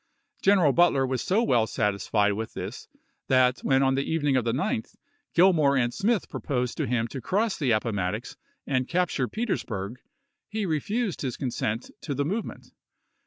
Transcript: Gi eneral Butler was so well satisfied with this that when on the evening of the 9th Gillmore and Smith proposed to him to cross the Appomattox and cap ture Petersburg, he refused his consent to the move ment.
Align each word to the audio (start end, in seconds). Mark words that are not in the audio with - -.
Gi 0.41 0.49
eneral 0.49 0.73
Butler 0.73 1.05
was 1.05 1.21
so 1.21 1.43
well 1.43 1.67
satisfied 1.67 2.33
with 2.33 2.55
this 2.55 2.87
that 3.27 3.59
when 3.59 3.83
on 3.83 3.93
the 3.93 4.01
evening 4.11 4.35
of 4.35 4.43
the 4.43 4.51
9th 4.51 4.95
Gillmore 5.35 5.77
and 5.79 5.93
Smith 5.93 6.27
proposed 6.27 6.75
to 6.77 6.87
him 6.87 7.07
to 7.09 7.21
cross 7.21 7.55
the 7.55 7.69
Appomattox 7.69 8.35
and 8.65 8.87
cap 8.89 9.09
ture 9.09 9.27
Petersburg, 9.27 9.99
he 10.49 10.65
refused 10.65 11.21
his 11.21 11.37
consent 11.37 11.91
to 12.01 12.15
the 12.15 12.25
move 12.25 12.45
ment. 12.45 12.71